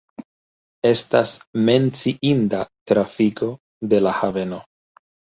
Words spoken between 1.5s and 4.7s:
menciinda trafiko de la haveno.